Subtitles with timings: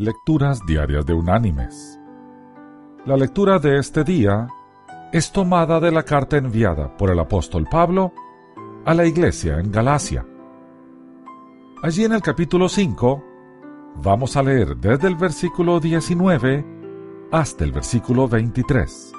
[0.00, 1.98] Lecturas Diarias de Unánimes.
[3.04, 4.46] La lectura de este día
[5.12, 8.12] es tomada de la carta enviada por el apóstol Pablo
[8.84, 10.24] a la iglesia en Galacia.
[11.82, 13.24] Allí en el capítulo 5
[14.00, 16.64] vamos a leer desde el versículo 19
[17.32, 19.12] hasta el versículo 23.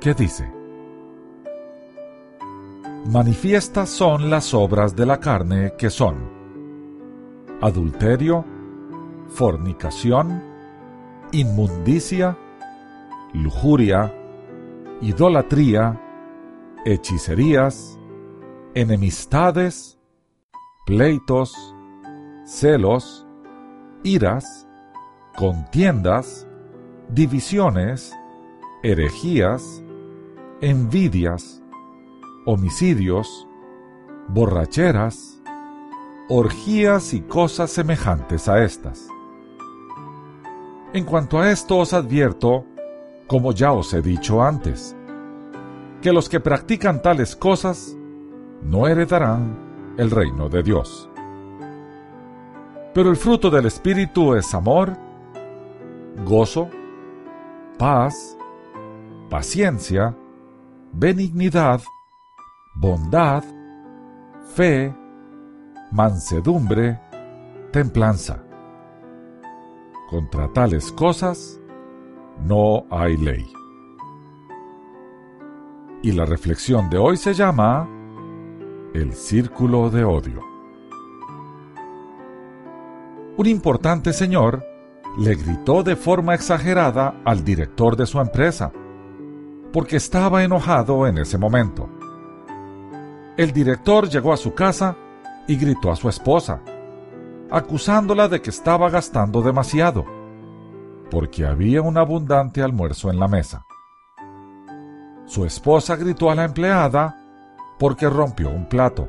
[0.00, 0.50] ¿Qué dice?
[3.10, 6.16] Manifiestas son las obras de la carne que son
[7.60, 8.46] adulterio,
[9.34, 10.42] fornicación,
[11.32, 12.36] inmundicia,
[13.32, 14.14] lujuria,
[15.00, 15.98] idolatría,
[16.84, 17.98] hechicerías,
[18.74, 19.98] enemistades,
[20.84, 21.54] pleitos,
[22.44, 23.26] celos,
[24.02, 24.68] iras,
[25.36, 26.46] contiendas,
[27.08, 28.14] divisiones,
[28.82, 29.82] herejías,
[30.60, 31.62] envidias,
[32.44, 33.48] homicidios,
[34.28, 35.40] borracheras,
[36.28, 39.08] orgías y cosas semejantes a estas
[40.92, 42.66] en cuanto a esto os advierto,
[43.26, 44.94] como ya os he dicho antes,
[46.02, 47.96] que los que practican tales cosas
[48.62, 51.08] no heredarán el reino de Dios.
[52.92, 54.96] Pero el fruto del Espíritu es amor,
[56.26, 56.68] gozo,
[57.78, 58.36] paz,
[59.30, 60.14] paciencia,
[60.92, 61.80] benignidad,
[62.74, 63.44] bondad,
[64.54, 64.94] fe,
[65.90, 67.00] mansedumbre,
[67.70, 68.44] templanza.
[70.12, 71.58] Contra tales cosas
[72.44, 73.50] no hay ley.
[76.02, 77.88] Y la reflexión de hoy se llama
[78.92, 80.42] El Círculo de Odio.
[83.38, 84.62] Un importante señor
[85.16, 88.70] le gritó de forma exagerada al director de su empresa,
[89.72, 91.88] porque estaba enojado en ese momento.
[93.38, 94.94] El director llegó a su casa
[95.48, 96.60] y gritó a su esposa,
[97.52, 100.06] acusándola de que estaba gastando demasiado,
[101.10, 103.66] porque había un abundante almuerzo en la mesa.
[105.26, 107.20] Su esposa gritó a la empleada
[107.78, 109.06] porque rompió un plato.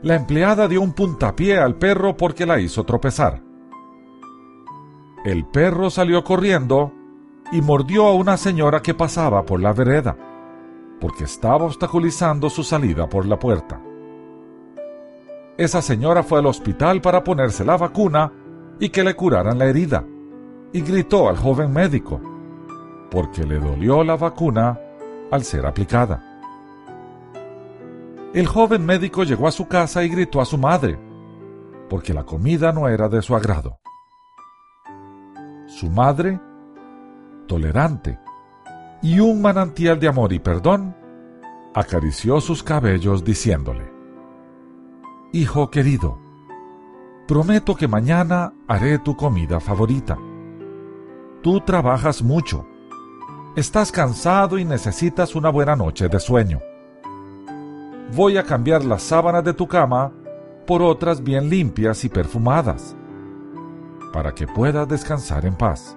[0.00, 3.42] La empleada dio un puntapié al perro porque la hizo tropezar.
[5.26, 6.94] El perro salió corriendo
[7.52, 10.16] y mordió a una señora que pasaba por la vereda,
[11.02, 13.82] porque estaba obstaculizando su salida por la puerta
[15.58, 18.32] esa señora fue al hospital para ponerse la vacuna
[18.78, 20.04] y que le curaran la herida,
[20.72, 22.20] y gritó al joven médico,
[23.10, 24.78] porque le dolió la vacuna
[25.32, 26.24] al ser aplicada.
[28.32, 30.96] El joven médico llegó a su casa y gritó a su madre,
[31.90, 33.80] porque la comida no era de su agrado.
[35.66, 36.40] Su madre,
[37.48, 38.20] tolerante
[39.02, 40.94] y un manantial de amor y perdón,
[41.74, 43.97] acarició sus cabellos diciéndole,
[45.30, 46.16] Hijo querido,
[47.26, 50.16] prometo que mañana haré tu comida favorita.
[51.42, 52.64] Tú trabajas mucho,
[53.54, 56.60] estás cansado y necesitas una buena noche de sueño.
[58.16, 60.12] Voy a cambiar las sábanas de tu cama
[60.66, 62.96] por otras bien limpias y perfumadas,
[64.14, 65.94] para que puedas descansar en paz.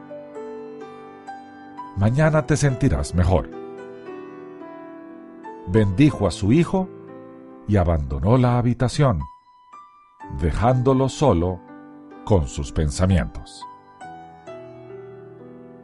[1.96, 3.50] Mañana te sentirás mejor.
[5.68, 6.90] Bendijo a su hijo
[7.71, 9.21] y abandonó la habitación,
[10.41, 11.61] dejándolo solo
[12.25, 13.65] con sus pensamientos.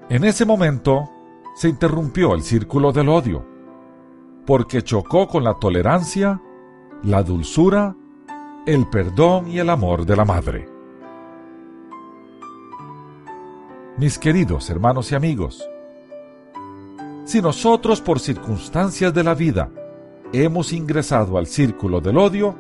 [0.09, 1.09] En ese momento
[1.55, 3.45] se interrumpió el círculo del odio,
[4.45, 6.41] porque chocó con la tolerancia,
[7.03, 7.95] la dulzura,
[8.65, 10.69] el perdón y el amor de la madre.
[13.95, 15.65] Mis queridos hermanos y amigos,
[17.23, 19.71] si nosotros por circunstancias de la vida
[20.33, 22.55] hemos ingresado al círculo del odio,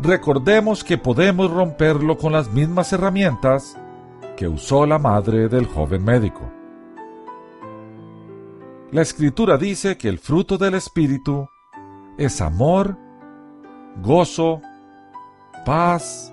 [0.00, 3.76] recordemos que podemos romperlo con las mismas herramientas
[4.36, 6.50] que usó la madre del joven médico.
[8.90, 11.48] La escritura dice que el fruto del Espíritu
[12.18, 12.98] es amor,
[14.02, 14.60] gozo,
[15.64, 16.32] paz,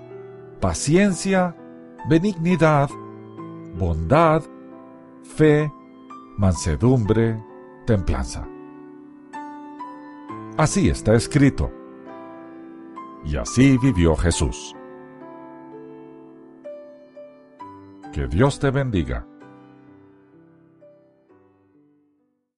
[0.60, 1.56] paciencia,
[2.08, 2.90] benignidad,
[3.78, 4.42] bondad,
[5.22, 5.72] fe,
[6.36, 7.42] mansedumbre,
[7.86, 8.46] templanza.
[10.60, 11.72] Así está escrito.
[13.24, 14.76] Y así vivió Jesús.
[18.12, 19.26] Que Dios te bendiga.